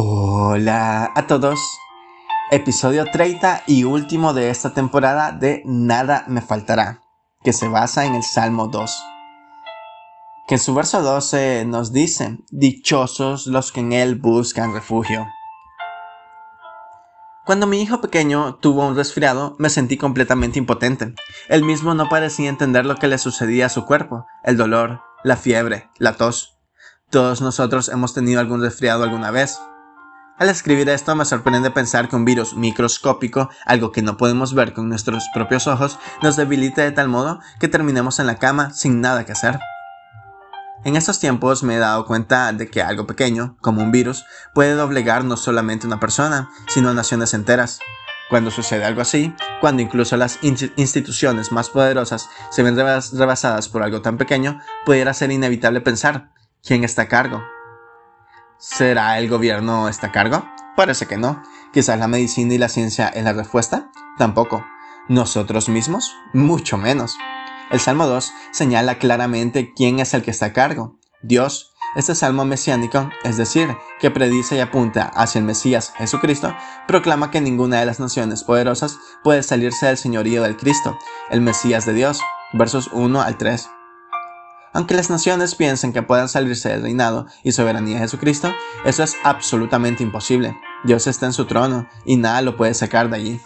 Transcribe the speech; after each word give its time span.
Hola 0.00 1.10
a 1.16 1.26
todos. 1.26 1.58
Episodio 2.52 3.04
30 3.10 3.64
y 3.66 3.82
último 3.82 4.32
de 4.32 4.48
esta 4.48 4.72
temporada 4.72 5.32
de 5.32 5.60
Nada 5.64 6.24
me 6.28 6.40
faltará, 6.40 7.02
que 7.42 7.52
se 7.52 7.66
basa 7.66 8.06
en 8.06 8.14
el 8.14 8.22
Salmo 8.22 8.68
2. 8.68 8.96
Que 10.46 10.54
en 10.54 10.60
su 10.60 10.72
verso 10.72 11.02
12 11.02 11.64
nos 11.64 11.92
dice, 11.92 12.38
Dichosos 12.52 13.48
los 13.48 13.72
que 13.72 13.80
en 13.80 13.92
él 13.92 14.14
buscan 14.14 14.72
refugio. 14.72 15.26
Cuando 17.44 17.66
mi 17.66 17.82
hijo 17.82 18.00
pequeño 18.00 18.54
tuvo 18.54 18.86
un 18.86 18.94
resfriado, 18.94 19.56
me 19.58 19.68
sentí 19.68 19.96
completamente 19.96 20.60
impotente. 20.60 21.12
Él 21.48 21.64
mismo 21.64 21.94
no 21.94 22.08
parecía 22.08 22.48
entender 22.48 22.86
lo 22.86 22.94
que 22.94 23.08
le 23.08 23.18
sucedía 23.18 23.66
a 23.66 23.68
su 23.68 23.84
cuerpo, 23.84 24.28
el 24.44 24.56
dolor, 24.56 25.00
la 25.24 25.34
fiebre, 25.36 25.90
la 25.98 26.12
tos. 26.12 26.56
Todos 27.10 27.40
nosotros 27.40 27.88
hemos 27.88 28.14
tenido 28.14 28.38
algún 28.38 28.62
resfriado 28.62 29.02
alguna 29.02 29.32
vez. 29.32 29.58
Al 30.38 30.48
escribir 30.48 30.88
esto 30.88 31.16
me 31.16 31.24
sorprende 31.24 31.72
pensar 31.72 32.08
que 32.08 32.14
un 32.14 32.24
virus 32.24 32.54
microscópico, 32.54 33.50
algo 33.66 33.90
que 33.90 34.02
no 34.02 34.16
podemos 34.16 34.54
ver 34.54 34.72
con 34.72 34.88
nuestros 34.88 35.24
propios 35.34 35.66
ojos, 35.66 35.98
nos 36.22 36.36
debilite 36.36 36.80
de 36.80 36.92
tal 36.92 37.08
modo 37.08 37.40
que 37.58 37.66
terminemos 37.66 38.20
en 38.20 38.28
la 38.28 38.36
cama 38.36 38.70
sin 38.72 39.00
nada 39.00 39.24
que 39.24 39.32
hacer. 39.32 39.58
En 40.84 40.94
estos 40.94 41.18
tiempos 41.18 41.64
me 41.64 41.74
he 41.74 41.78
dado 41.78 42.06
cuenta 42.06 42.52
de 42.52 42.70
que 42.70 42.82
algo 42.82 43.04
pequeño, 43.04 43.56
como 43.60 43.82
un 43.82 43.90
virus, 43.90 44.24
puede 44.54 44.74
doblegar 44.74 45.24
no 45.24 45.36
solamente 45.36 45.88
una 45.88 45.98
persona, 45.98 46.50
sino 46.68 46.90
a 46.90 46.94
naciones 46.94 47.34
enteras. 47.34 47.80
Cuando 48.30 48.52
sucede 48.52 48.84
algo 48.84 49.00
así, 49.00 49.34
cuando 49.60 49.82
incluso 49.82 50.16
las 50.16 50.38
instituciones 50.42 51.50
más 51.50 51.68
poderosas 51.68 52.28
se 52.50 52.62
ven 52.62 52.76
rebasadas 52.76 53.68
por 53.68 53.82
algo 53.82 54.02
tan 54.02 54.16
pequeño, 54.18 54.60
pudiera 54.86 55.14
ser 55.14 55.32
inevitable 55.32 55.80
pensar, 55.80 56.30
¿quién 56.62 56.84
está 56.84 57.02
a 57.02 57.08
cargo? 57.08 57.42
¿Será 58.60 59.16
el 59.20 59.28
gobierno 59.28 59.88
está 59.88 60.08
a 60.08 60.12
cargo? 60.12 60.44
Parece 60.74 61.06
que 61.06 61.16
no. 61.16 61.44
Quizás 61.72 61.96
la 61.96 62.08
medicina 62.08 62.54
y 62.54 62.58
la 62.58 62.68
ciencia 62.68 63.06
es 63.06 63.22
la 63.22 63.32
respuesta. 63.32 63.92
Tampoco. 64.18 64.66
¿Nosotros 65.08 65.68
mismos? 65.68 66.12
Mucho 66.32 66.76
menos. 66.76 67.16
El 67.70 67.78
Salmo 67.78 68.08
2 68.08 68.32
señala 68.50 68.98
claramente 68.98 69.72
quién 69.74 70.00
es 70.00 70.12
el 70.12 70.22
que 70.22 70.32
está 70.32 70.46
a 70.46 70.52
cargo. 70.52 70.98
Dios. 71.22 71.72
Este 71.94 72.16
salmo 72.16 72.44
mesiánico, 72.44 73.08
es 73.22 73.36
decir, 73.36 73.76
que 74.00 74.10
predice 74.10 74.56
y 74.56 74.60
apunta 74.60 75.04
hacia 75.14 75.38
el 75.38 75.44
Mesías 75.44 75.92
Jesucristo, 75.96 76.54
proclama 76.88 77.30
que 77.30 77.40
ninguna 77.40 77.78
de 77.78 77.86
las 77.86 78.00
naciones 78.00 78.42
poderosas 78.42 78.98
puede 79.22 79.44
salirse 79.44 79.86
del 79.86 79.96
señorío 79.96 80.42
del 80.42 80.56
Cristo, 80.56 80.98
el 81.30 81.40
Mesías 81.40 81.86
de 81.86 81.94
Dios. 81.94 82.20
Versos 82.52 82.90
1 82.92 83.22
al 83.22 83.38
3. 83.38 83.70
Aunque 84.72 84.94
las 84.94 85.10
naciones 85.10 85.54
piensen 85.54 85.92
que 85.92 86.02
puedan 86.02 86.28
salirse 86.28 86.68
del 86.68 86.82
reinado 86.82 87.26
y 87.42 87.52
soberanía 87.52 87.96
de 87.96 88.02
Jesucristo, 88.02 88.52
eso 88.84 89.02
es 89.02 89.16
absolutamente 89.24 90.02
imposible. 90.02 90.56
Dios 90.84 91.06
está 91.06 91.26
en 91.26 91.32
su 91.32 91.46
trono 91.46 91.88
y 92.04 92.16
nada 92.16 92.42
lo 92.42 92.56
puede 92.56 92.74
sacar 92.74 93.08
de 93.08 93.16
allí. 93.16 93.40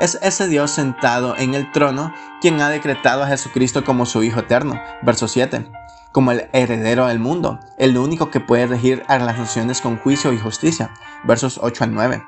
Es 0.00 0.18
ese 0.20 0.48
Dios 0.48 0.72
sentado 0.72 1.36
en 1.36 1.54
el 1.54 1.70
trono 1.70 2.12
quien 2.40 2.60
ha 2.60 2.68
decretado 2.68 3.22
a 3.22 3.28
Jesucristo 3.28 3.84
como 3.84 4.04
su 4.04 4.22
Hijo 4.24 4.40
eterno, 4.40 4.80
verso 5.02 5.28
7, 5.28 5.70
como 6.12 6.32
el 6.32 6.48
heredero 6.52 7.06
del 7.06 7.20
mundo, 7.20 7.60
el 7.78 7.96
único 7.96 8.30
que 8.30 8.40
puede 8.40 8.66
regir 8.66 9.04
a 9.06 9.18
las 9.18 9.38
naciones 9.38 9.80
con 9.80 9.98
juicio 9.98 10.32
y 10.32 10.38
justicia, 10.38 10.92
versos 11.24 11.60
8 11.62 11.84
al 11.84 11.94
9. 11.94 12.24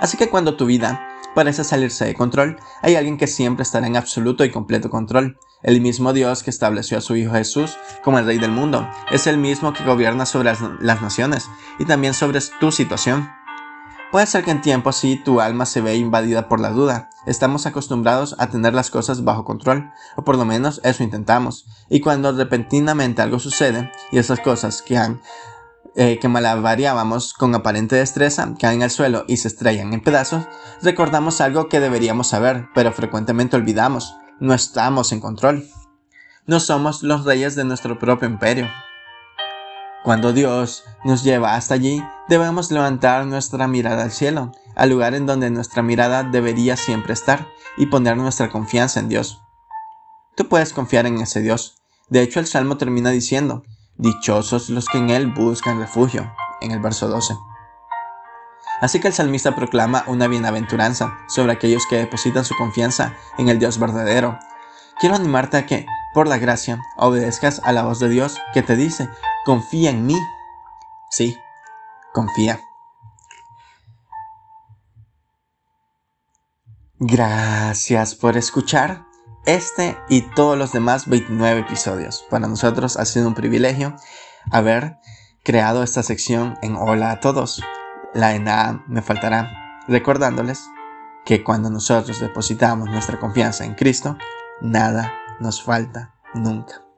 Así 0.00 0.16
que 0.16 0.30
cuando 0.30 0.56
tu 0.56 0.64
vida 0.64 1.06
parece 1.34 1.64
salirse 1.64 2.06
de 2.06 2.14
control, 2.14 2.58
hay 2.82 2.96
alguien 2.96 3.18
que 3.18 3.26
siempre 3.26 3.62
estará 3.62 3.86
en 3.86 3.96
absoluto 3.96 4.44
y 4.44 4.50
completo 4.50 4.88
control. 4.88 5.38
El 5.62 5.80
mismo 5.80 6.12
Dios 6.12 6.42
que 6.42 6.50
estableció 6.50 6.98
a 6.98 7.02
su 7.02 7.16
Hijo 7.16 7.32
Jesús 7.32 7.76
como 8.02 8.18
el 8.18 8.24
Rey 8.24 8.38
del 8.38 8.50
mundo, 8.50 8.88
es 9.10 9.26
el 9.26 9.36
mismo 9.36 9.72
que 9.72 9.84
gobierna 9.84 10.24
sobre 10.24 10.52
las, 10.80 11.02
naciones 11.02 11.48
y 11.78 11.84
también 11.84 12.14
sobre 12.14 12.40
tu 12.58 12.72
situación. 12.72 13.30
Puede 14.10 14.26
ser 14.26 14.42
que 14.42 14.50
en 14.50 14.62
tiempos 14.62 14.96
así 14.96 15.16
tu 15.22 15.40
alma 15.40 15.66
se 15.66 15.80
ve 15.80 15.96
invadida 15.96 16.48
por 16.48 16.60
la 16.60 16.70
duda. 16.70 17.10
Estamos 17.26 17.66
acostumbrados 17.66 18.34
a 18.38 18.48
tener 18.48 18.74
las 18.74 18.90
cosas 18.90 19.22
bajo 19.22 19.44
control, 19.44 19.92
o 20.16 20.24
por 20.24 20.36
lo 20.36 20.44
menos 20.44 20.80
eso 20.82 21.04
intentamos. 21.04 21.66
Y 21.88 22.00
cuando 22.00 22.32
repentinamente 22.32 23.22
algo 23.22 23.38
sucede, 23.38 23.92
y 24.10 24.18
esas 24.18 24.40
cosas 24.40 24.82
que 24.82 24.96
han 24.96 25.20
eh, 25.96 26.20
que 26.20 26.28
malavariábamos 26.28 27.34
con 27.34 27.52
aparente 27.52 27.96
destreza 27.96 28.54
caen 28.60 28.84
al 28.84 28.90
suelo 28.90 29.24
y 29.26 29.38
se 29.38 29.48
estrellan 29.48 29.92
en 29.92 30.00
pedazos, 30.00 30.44
recordamos 30.82 31.40
algo 31.40 31.68
que 31.68 31.80
deberíamos 31.80 32.28
saber, 32.28 32.68
pero 32.74 32.92
frecuentemente 32.92 33.56
olvidamos. 33.56 34.14
No 34.40 34.54
estamos 34.54 35.12
en 35.12 35.20
control. 35.20 35.68
No 36.46 36.60
somos 36.60 37.02
los 37.02 37.26
reyes 37.26 37.56
de 37.56 37.64
nuestro 37.64 37.98
propio 37.98 38.26
imperio. 38.26 38.70
Cuando 40.02 40.32
Dios 40.32 40.84
nos 41.04 41.22
lleva 41.22 41.56
hasta 41.56 41.74
allí, 41.74 42.02
debemos 42.26 42.70
levantar 42.70 43.26
nuestra 43.26 43.68
mirada 43.68 44.02
al 44.02 44.12
cielo, 44.12 44.52
al 44.76 44.88
lugar 44.88 45.14
en 45.14 45.26
donde 45.26 45.50
nuestra 45.50 45.82
mirada 45.82 46.22
debería 46.22 46.78
siempre 46.78 47.12
estar, 47.12 47.48
y 47.76 47.86
poner 47.86 48.16
nuestra 48.16 48.48
confianza 48.48 48.98
en 48.98 49.10
Dios. 49.10 49.42
Tú 50.36 50.48
puedes 50.48 50.72
confiar 50.72 51.04
en 51.04 51.18
ese 51.18 51.42
Dios. 51.42 51.82
De 52.08 52.22
hecho, 52.22 52.40
el 52.40 52.46
Salmo 52.46 52.78
termina 52.78 53.10
diciendo, 53.10 53.62
Dichosos 53.98 54.70
los 54.70 54.86
que 54.86 54.96
en 54.96 55.10
Él 55.10 55.26
buscan 55.26 55.78
refugio, 55.78 56.32
en 56.62 56.70
el 56.70 56.80
verso 56.80 57.08
12. 57.08 57.34
Así 58.80 58.98
que 59.00 59.08
el 59.08 59.14
salmista 59.14 59.54
proclama 59.54 60.04
una 60.06 60.26
bienaventuranza 60.26 61.18
sobre 61.28 61.52
aquellos 61.52 61.86
que 61.88 61.96
depositan 61.96 62.44
su 62.44 62.56
confianza 62.56 63.14
en 63.38 63.48
el 63.48 63.58
Dios 63.58 63.78
verdadero. 63.78 64.38
Quiero 64.98 65.14
animarte 65.14 65.58
a 65.58 65.66
que, 65.66 65.86
por 66.14 66.26
la 66.26 66.38
gracia, 66.38 66.82
obedezcas 66.96 67.60
a 67.64 67.72
la 67.72 67.82
voz 67.82 68.00
de 68.00 68.08
Dios 68.08 68.38
que 68.52 68.62
te 68.62 68.76
dice, 68.76 69.08
confía 69.44 69.90
en 69.90 70.06
mí. 70.06 70.18
Sí, 71.10 71.36
confía. 72.12 72.60
Gracias 76.98 78.14
por 78.14 78.36
escuchar 78.36 79.06
este 79.46 79.96
y 80.08 80.20
todos 80.20 80.58
los 80.58 80.72
demás 80.72 81.08
29 81.08 81.60
episodios. 81.60 82.26
Para 82.28 82.46
nosotros 82.46 82.98
ha 82.98 83.06
sido 83.06 83.26
un 83.26 83.34
privilegio 83.34 83.96
haber 84.50 84.98
creado 85.42 85.82
esta 85.82 86.02
sección 86.02 86.58
en 86.60 86.76
Hola 86.76 87.10
a 87.10 87.20
todos. 87.20 87.62
La 88.14 88.28
de 88.28 88.40
nada 88.40 88.82
me 88.88 89.02
faltará 89.02 89.82
recordándoles 89.86 90.68
que 91.24 91.44
cuando 91.44 91.70
nosotros 91.70 92.20
depositamos 92.20 92.88
nuestra 92.88 93.18
confianza 93.18 93.64
en 93.64 93.74
Cristo, 93.74 94.16
nada 94.60 95.12
nos 95.38 95.62
falta 95.62 96.14
nunca. 96.34 96.89